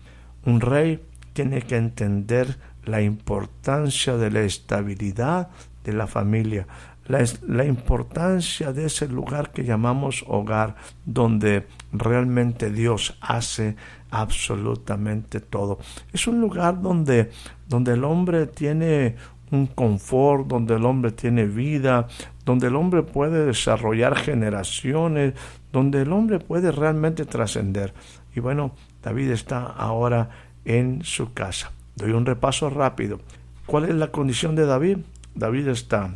Un 0.45 0.61
rey 0.61 1.00
tiene 1.32 1.62
que 1.62 1.76
entender 1.76 2.58
la 2.84 3.02
importancia 3.02 4.16
de 4.16 4.30
la 4.30 4.40
estabilidad 4.40 5.49
de 5.84 5.92
la 5.92 6.06
familia, 6.06 6.66
la, 7.06 7.64
importancia 7.64 8.72
de 8.72 8.87
ese 8.87 9.08
lugar 9.08 9.50
que 9.50 9.64
llamamos 9.64 10.25
hogar, 10.28 10.76
donde 11.04 11.66
realmente 11.92 12.70
Dios 12.70 13.18
hace 13.20 13.75
absolutamente 14.10 15.40
todo. 15.40 15.78
Es 16.12 16.26
un 16.28 16.40
lugar 16.40 16.80
donde, 16.80 17.30
donde 17.68 17.94
el 17.94 18.04
hombre 18.04 18.46
tiene 18.46 19.16
un 19.50 19.66
confort, 19.66 20.46
donde 20.46 20.76
el 20.76 20.84
hombre 20.84 21.10
tiene 21.10 21.46
vida, 21.46 22.06
donde 22.44 22.68
el 22.68 22.76
hombre 22.76 23.02
puede 23.02 23.46
desarrollar 23.46 24.16
generaciones, 24.16 25.34
donde 25.72 26.02
el 26.02 26.12
hombre 26.12 26.38
puede 26.38 26.70
realmente 26.70 27.25
trascender. 27.25 27.92
Y 28.34 28.40
bueno, 28.40 28.72
David 29.02 29.30
está 29.30 29.64
ahora 29.64 30.30
en 30.64 31.02
su 31.04 31.32
casa. 31.32 31.72
Doy 31.96 32.12
un 32.12 32.26
repaso 32.26 32.70
rápido. 32.70 33.20
¿Cuál 33.66 33.84
es 33.84 33.94
la 33.94 34.10
condición 34.10 34.56
de 34.56 34.66
David? 34.66 34.98
David 35.34 35.68
está 35.68 36.12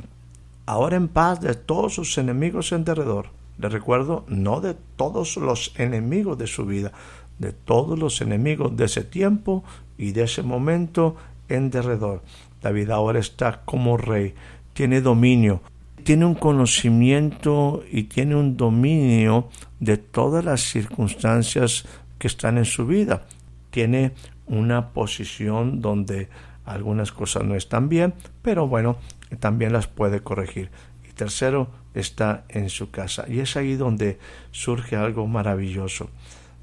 ahora 0.67 0.97
en 0.97 1.09
paz 1.09 1.41
de 1.41 1.55
todos 1.55 1.95
sus 1.95 2.17
enemigos 2.19 2.73
en 2.73 2.85
derredor. 2.85 3.29
Le 3.59 3.69
recuerdo, 3.69 4.25
no 4.29 4.61
de 4.61 4.75
todos 4.97 5.37
los 5.37 5.73
enemigos 5.79 6.37
de 6.39 6.47
su 6.47 6.67
vida, 6.67 6.93
de 7.39 7.53
todos 7.53 7.99
los 7.99 8.21
enemigos 8.21 8.77
de 8.77 8.87
ese 8.87 9.05
tiempo 9.05 9.63
y 9.97 10.13
de 10.13 10.25
ese 10.25 10.43
momento 10.43 11.17
en 11.49 11.71
derredor. 11.71 12.23
David 12.63 12.91
ahora 12.91 13.19
está 13.19 13.63
como 13.65 13.97
rey, 13.97 14.35
tiene 14.73 15.01
dominio, 15.01 15.61
tiene 16.03 16.25
un 16.25 16.35
conocimiento 16.35 17.85
y 17.91 18.05
tiene 18.05 18.35
un 18.37 18.57
dominio 18.57 19.49
de 19.81 19.97
todas 19.99 20.45
las 20.45 20.63
circunstancias 20.63 21.87
que 22.19 22.27
están 22.27 22.59
en 22.59 22.65
su 22.65 22.87
vida. 22.87 23.27
Tiene 23.75 24.13
una 24.47 24.91
posición 24.91 25.81
donde 25.81 26.29
algunas 26.65 27.11
cosas 27.11 27.43
no 27.43 27.57
están 27.57 27.89
bien, 27.89 28.15
pero 28.41 28.69
bueno, 28.69 28.99
también 29.41 29.73
las 29.73 29.89
puede 29.89 30.21
corregir. 30.21 30.71
Y 31.03 31.13
tercero, 31.13 31.73
está 31.93 32.45
en 32.49 32.71
su 32.71 32.93
casa. 32.93 33.25
Y 33.27 33.41
es 33.41 33.57
ahí 33.57 33.75
donde 33.75 34.21
surge 34.53 34.95
algo 34.95 35.27
maravilloso. 35.27 36.09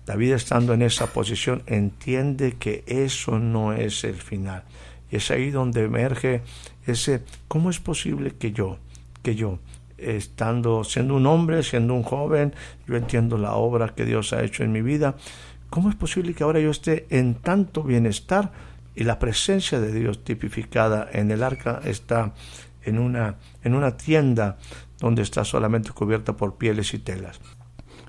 David 0.06 0.32
estando 0.32 0.74
en 0.74 0.84
esa 0.84 1.08
posición 1.08 1.63
entiende 1.65 2.53
que 2.53 2.86
eso 2.88 3.39
no 3.39 3.74
es 3.74 4.06
el 4.06 4.15
final. 4.15 4.63
Y 5.12 5.18
es 5.18 5.32
ahí 5.32 5.51
donde 5.51 5.84
emerge 5.84 6.44
ese, 6.88 7.25
¿cómo 7.50 7.70
es 7.72 7.82
posible 7.82 8.36
que 8.39 8.53
yo, 8.53 8.77
que 9.22 9.36
yo, 9.36 9.60
estando, 9.98 10.86
siendo 10.86 11.15
un 11.15 11.25
hombre, 11.25 11.62
siendo 11.62 11.94
un 11.94 12.03
joven, 12.03 12.56
yo 12.88 12.96
entiendo 12.96 13.38
la 13.38 13.56
obra 13.56 13.89
que 13.89 14.06
Dios 14.06 14.32
ha 14.32 14.44
hecho 14.44 14.63
en 14.63 14.72
mi 14.72 14.82
vida, 14.82 15.15
¿cómo 15.72 15.90
es 15.90 15.96
posible 15.96 16.36
que 16.36 16.44
ahora 16.44 16.60
yo 16.60 16.70
esté 16.70 17.08
en 17.10 17.34
tanto 17.34 17.82
bienestar 17.82 18.51
y 18.94 19.06
la 19.06 19.18
presencia 19.18 19.80
de 19.80 19.94
Dios 19.94 20.24
tipificada 20.24 21.10
en 21.12 21.32
el 21.32 21.42
arca 21.42 21.82
está 21.86 22.34
en 22.84 23.00
una, 23.00 23.38
en 23.63 23.74
una 23.74 23.96
tienda 23.96 24.58
donde 25.00 25.22
está 25.22 25.46
solamente 25.46 25.92
cubierta 25.92 26.36
por 26.36 26.58
pieles 26.58 26.94
y 26.94 27.00
telas? 27.00 27.40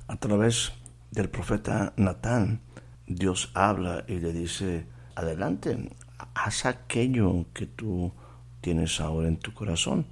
A 0.09 0.17
través 0.17 0.73
del 1.13 1.31
profeta 1.31 1.93
Natán, 1.97 2.61
Dios 3.07 3.53
habla 3.55 4.05
y 4.09 4.19
le 4.19 4.33
dice, 4.33 4.87
adelante, 5.15 5.89
haz 6.35 6.67
aquello 6.67 7.47
que 7.55 7.67
tú 7.67 8.13
tienes 8.61 9.01
ahora 9.01 9.29
en 9.29 9.37
tu 9.37 9.55
corazón. 9.55 10.07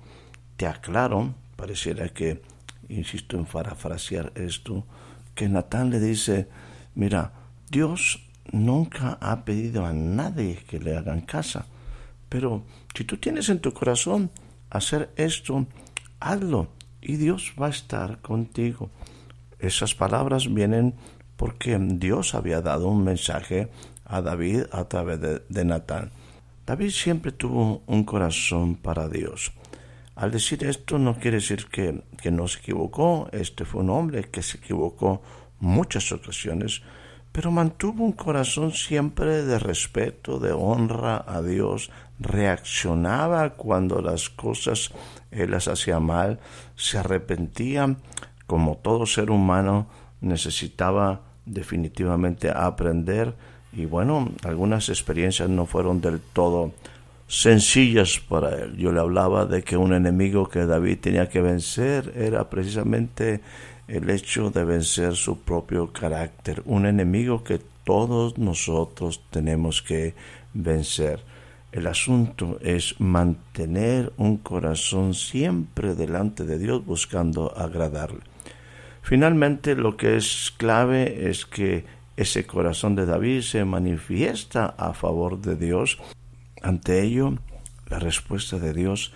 Te 0.56 0.68
aclaro, 0.68 1.34
pareciera 1.56 2.08
que, 2.10 2.42
insisto 2.88 3.36
en 3.36 3.44
parafrasear 3.44 4.32
esto, 4.36 4.86
que 5.34 5.48
Natán 5.48 5.90
le 5.90 5.98
dice, 5.98 6.48
mira, 6.94 7.39
Dios 7.70 8.26
nunca 8.50 9.16
ha 9.20 9.44
pedido 9.44 9.86
a 9.86 9.92
nadie 9.92 10.56
que 10.68 10.80
le 10.80 10.96
hagan 10.96 11.20
casa, 11.20 11.66
pero 12.28 12.64
si 12.94 13.04
tú 13.04 13.16
tienes 13.16 13.48
en 13.48 13.60
tu 13.60 13.72
corazón 13.72 14.30
hacer 14.70 15.10
esto, 15.16 15.66
hazlo 16.18 16.68
y 17.00 17.16
Dios 17.16 17.54
va 17.60 17.68
a 17.68 17.70
estar 17.70 18.18
contigo. 18.20 18.90
Esas 19.60 19.94
palabras 19.94 20.52
vienen 20.52 20.94
porque 21.36 21.78
Dios 21.78 22.34
había 22.34 22.60
dado 22.60 22.88
un 22.88 23.04
mensaje 23.04 23.70
a 24.04 24.20
David 24.20 24.64
a 24.72 24.84
través 24.88 25.20
de, 25.20 25.64
Natán. 25.64 26.10
David 26.66 26.90
siempre 26.90 27.30
tuvo 27.30 27.82
un 27.86 28.04
corazón 28.04 28.74
para 28.74 29.08
Dios. 29.08 29.52
Al 30.16 30.32
decir 30.32 30.64
esto 30.64 30.98
no 30.98 31.18
quiere 31.18 31.36
decir 31.36 31.66
que, 31.66 32.02
que 32.20 32.30
no 32.30 32.48
se 32.48 32.58
equivocó. 32.58 33.28
Este 33.32 33.64
fue 33.64 33.82
un 33.82 33.90
hombre 33.90 34.24
que 34.24 34.42
se 34.42 34.58
equivocó 34.58 35.22
muchas 35.60 36.10
ocasiones, 36.12 36.82
pero 37.32 37.50
mantuvo 37.50 38.04
un 38.04 38.12
corazón 38.12 38.72
siempre 38.72 39.44
de 39.44 39.58
respeto, 39.58 40.38
de 40.38 40.52
honra 40.52 41.24
a 41.26 41.42
Dios, 41.42 41.90
reaccionaba 42.18 43.50
cuando 43.50 44.00
las 44.02 44.28
cosas 44.28 44.90
él 45.30 45.52
las 45.52 45.68
hacía 45.68 46.00
mal, 46.00 46.40
se 46.74 46.98
arrepentía, 46.98 47.96
como 48.46 48.76
todo 48.76 49.06
ser 49.06 49.30
humano 49.30 49.86
necesitaba 50.20 51.22
definitivamente 51.46 52.50
aprender 52.50 53.34
y 53.72 53.86
bueno, 53.86 54.28
algunas 54.44 54.88
experiencias 54.88 55.48
no 55.48 55.66
fueron 55.66 56.00
del 56.00 56.20
todo 56.20 56.72
sencillas 57.30 58.18
para 58.18 58.56
él. 58.56 58.76
Yo 58.76 58.90
le 58.90 58.98
hablaba 58.98 59.46
de 59.46 59.62
que 59.62 59.76
un 59.76 59.94
enemigo 59.94 60.48
que 60.48 60.66
David 60.66 60.98
tenía 60.98 61.28
que 61.28 61.40
vencer 61.40 62.12
era 62.16 62.50
precisamente 62.50 63.40
el 63.86 64.10
hecho 64.10 64.50
de 64.50 64.64
vencer 64.64 65.14
su 65.14 65.38
propio 65.38 65.92
carácter, 65.92 66.60
un 66.64 66.86
enemigo 66.86 67.44
que 67.44 67.60
todos 67.84 68.36
nosotros 68.36 69.22
tenemos 69.30 69.80
que 69.80 70.14
vencer. 70.54 71.20
El 71.70 71.86
asunto 71.86 72.58
es 72.62 73.00
mantener 73.00 74.12
un 74.16 74.38
corazón 74.38 75.14
siempre 75.14 75.94
delante 75.94 76.44
de 76.44 76.58
Dios 76.58 76.84
buscando 76.84 77.56
agradarle. 77.56 78.22
Finalmente, 79.02 79.76
lo 79.76 79.96
que 79.96 80.16
es 80.16 80.52
clave 80.56 81.30
es 81.30 81.46
que 81.46 81.84
ese 82.16 82.44
corazón 82.44 82.96
de 82.96 83.06
David 83.06 83.42
se 83.42 83.64
manifiesta 83.64 84.74
a 84.76 84.94
favor 84.94 85.40
de 85.40 85.54
Dios. 85.54 85.96
Ante 86.62 87.02
ello, 87.02 87.38
la 87.88 87.98
respuesta 87.98 88.58
de 88.58 88.72
Dios 88.72 89.12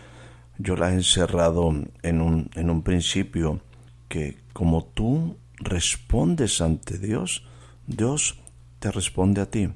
yo 0.59 0.77
la 0.77 0.91
he 0.91 0.95
encerrado 0.95 1.75
en 2.03 2.21
un, 2.21 2.51
en 2.55 2.71
un 2.71 2.83
principio 2.83 3.61
que 4.09 4.39
como 4.53 4.85
tú 4.85 5.37
respondes 5.57 6.61
ante 6.61 6.99
Dios, 6.99 7.45
Dios 7.87 8.39
te 8.79 8.91
responde 8.91 9.41
a 9.41 9.51
ti. 9.51 9.69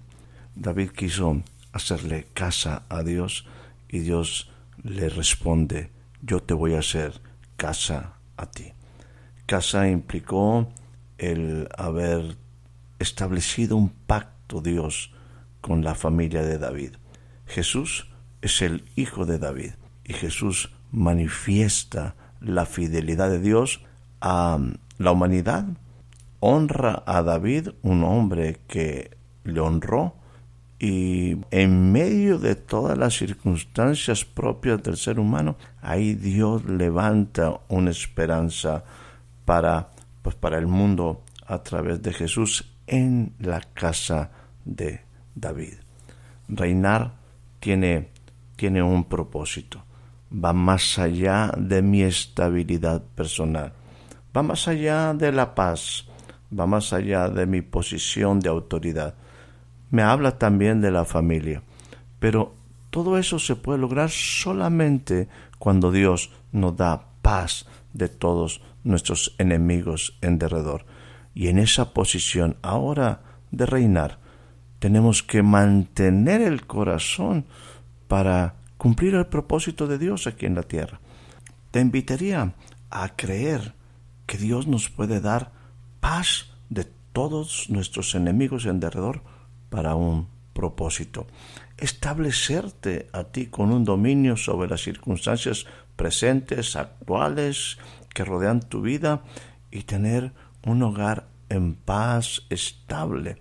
David 0.54 0.90
quiso 0.90 1.42
hacerle 1.72 2.28
casa 2.32 2.84
a 2.88 3.02
Dios 3.02 3.46
y 3.88 4.00
Dios 4.00 4.50
le 4.82 5.08
responde, 5.08 5.90
yo 6.22 6.40
te 6.40 6.54
voy 6.54 6.74
a 6.74 6.80
hacer 6.80 7.20
casa 7.56 8.14
a 8.36 8.46
ti. 8.46 8.72
Casa 9.46 9.88
implicó 9.88 10.68
el 11.16 11.68
haber 11.76 12.36
establecido 12.98 13.76
un 13.76 13.88
pacto 13.88 14.60
Dios 14.60 15.12
con 15.60 15.82
la 15.82 15.94
familia 15.94 16.42
de 16.42 16.58
David. 16.58 16.92
Jesús 17.48 18.08
es 18.42 18.62
el 18.62 18.84
Hijo 18.94 19.26
de 19.26 19.38
David 19.38 19.72
y 20.04 20.12
Jesús 20.12 20.72
manifiesta 20.92 22.14
la 22.40 22.66
fidelidad 22.66 23.30
de 23.30 23.40
Dios 23.40 23.82
a 24.20 24.58
la 24.98 25.12
humanidad. 25.12 25.66
Honra 26.40 27.02
a 27.06 27.22
David, 27.22 27.70
un 27.82 28.04
hombre 28.04 28.60
que 28.68 29.16
le 29.44 29.60
honró 29.60 30.14
y 30.78 31.36
en 31.50 31.90
medio 31.90 32.38
de 32.38 32.54
todas 32.54 32.96
las 32.96 33.14
circunstancias 33.14 34.24
propias 34.24 34.80
del 34.82 34.96
ser 34.96 35.18
humano, 35.18 35.56
ahí 35.82 36.14
Dios 36.14 36.64
levanta 36.66 37.60
una 37.68 37.90
esperanza 37.90 38.84
para, 39.44 39.90
pues 40.22 40.36
para 40.36 40.58
el 40.58 40.68
mundo 40.68 41.22
a 41.46 41.62
través 41.64 42.00
de 42.02 42.12
Jesús 42.12 42.72
en 42.86 43.34
la 43.40 43.60
casa 43.60 44.30
de 44.64 45.00
David. 45.34 45.74
Reinar 46.46 47.14
tiene, 47.60 48.10
tiene 48.56 48.82
un 48.82 49.04
propósito, 49.04 49.84
va 50.32 50.52
más 50.52 50.98
allá 50.98 51.52
de 51.56 51.82
mi 51.82 52.02
estabilidad 52.02 53.02
personal, 53.14 53.72
va 54.36 54.42
más 54.42 54.68
allá 54.68 55.14
de 55.14 55.32
la 55.32 55.54
paz, 55.54 56.06
va 56.56 56.66
más 56.66 56.92
allá 56.92 57.28
de 57.28 57.46
mi 57.46 57.62
posición 57.62 58.40
de 58.40 58.48
autoridad. 58.48 59.14
Me 59.90 60.02
habla 60.02 60.38
también 60.38 60.80
de 60.80 60.90
la 60.90 61.04
familia, 61.04 61.62
pero 62.18 62.54
todo 62.90 63.18
eso 63.18 63.38
se 63.38 63.56
puede 63.56 63.78
lograr 63.78 64.10
solamente 64.10 65.28
cuando 65.58 65.90
Dios 65.90 66.30
nos 66.52 66.76
da 66.76 67.06
paz 67.22 67.66
de 67.92 68.08
todos 68.08 68.62
nuestros 68.84 69.34
enemigos 69.38 70.18
en 70.20 70.38
derredor. 70.38 70.86
Y 71.34 71.48
en 71.48 71.58
esa 71.58 71.92
posición 71.92 72.56
ahora 72.62 73.20
de 73.50 73.66
reinar, 73.66 74.18
tenemos 74.78 75.22
que 75.22 75.42
mantener 75.42 76.40
el 76.40 76.66
corazón 76.66 77.46
para 78.06 78.54
cumplir 78.76 79.14
el 79.14 79.26
propósito 79.26 79.86
de 79.86 79.98
Dios 79.98 80.26
aquí 80.26 80.46
en 80.46 80.54
la 80.54 80.62
tierra. 80.62 81.00
Te 81.70 81.80
invitaría 81.80 82.54
a 82.90 83.16
creer 83.16 83.74
que 84.26 84.38
Dios 84.38 84.66
nos 84.66 84.88
puede 84.88 85.20
dar 85.20 85.52
paz 86.00 86.50
de 86.70 86.86
todos 87.12 87.68
nuestros 87.68 88.14
enemigos 88.14 88.66
en 88.66 88.80
derredor 88.80 89.22
para 89.70 89.94
un 89.94 90.28
propósito. 90.52 91.26
Establecerte 91.76 93.08
a 93.12 93.24
ti 93.24 93.46
con 93.46 93.72
un 93.72 93.84
dominio 93.84 94.36
sobre 94.36 94.68
las 94.68 94.82
circunstancias 94.82 95.66
presentes, 95.96 96.76
actuales, 96.76 97.78
que 98.14 98.24
rodean 98.24 98.60
tu 98.60 98.80
vida 98.80 99.22
y 99.70 99.82
tener 99.82 100.32
un 100.64 100.82
hogar 100.82 101.28
en 101.48 101.74
paz 101.74 102.42
estable 102.50 103.38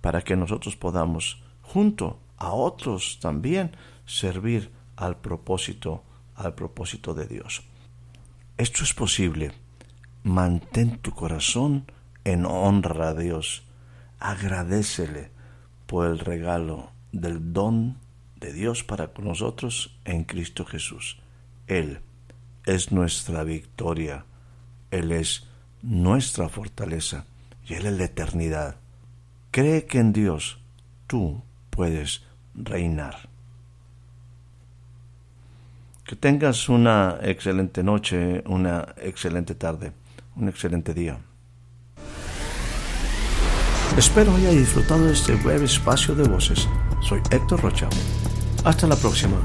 para 0.00 0.22
que 0.22 0.36
nosotros 0.36 0.76
podamos, 0.76 1.42
junto 1.62 2.18
a 2.36 2.52
otros 2.52 3.18
también, 3.20 3.76
servir 4.06 4.70
al 4.96 5.16
propósito, 5.16 6.02
al 6.34 6.54
propósito 6.54 7.14
de 7.14 7.26
Dios. 7.26 7.62
Esto 8.56 8.82
es 8.82 8.94
posible. 8.94 9.52
Mantén 10.24 10.98
tu 10.98 11.12
corazón 11.12 11.90
en 12.24 12.44
honra 12.46 13.10
a 13.10 13.14
Dios. 13.14 13.64
Agradecele 14.18 15.30
por 15.86 16.06
el 16.06 16.18
regalo 16.18 16.90
del 17.12 17.52
don 17.52 17.98
de 18.36 18.52
Dios 18.52 18.84
para 18.84 19.10
nosotros 19.18 19.98
en 20.04 20.24
Cristo 20.24 20.64
Jesús. 20.64 21.18
Él 21.66 22.00
es 22.66 22.92
nuestra 22.92 23.44
victoria. 23.44 24.26
Él 24.90 25.12
es 25.12 25.46
nuestra 25.82 26.48
fortaleza 26.48 27.26
y 27.66 27.74
Él 27.74 27.86
es 27.86 27.92
la 27.92 28.04
eternidad. 28.04 28.76
Cree 29.50 29.86
que 29.86 29.98
en 29.98 30.12
Dios 30.12 30.58
tú 31.06 31.42
puedes 31.70 32.22
reinar. 32.54 33.28
Que 36.04 36.16
tengas 36.16 36.68
una 36.68 37.18
excelente 37.22 37.82
noche, 37.82 38.42
una 38.46 38.94
excelente 38.96 39.54
tarde, 39.54 39.92
un 40.36 40.48
excelente 40.48 40.94
día. 40.94 41.18
Espero 43.96 44.34
haya 44.34 44.50
disfrutado 44.50 45.06
de 45.06 45.12
este 45.12 45.34
breve 45.34 45.64
espacio 45.64 46.14
de 46.14 46.28
voces. 46.28 46.68
Soy 47.02 47.20
Héctor 47.30 47.60
Rocha. 47.60 47.88
Hasta 48.64 48.86
la 48.86 48.96
próxima. 48.96 49.36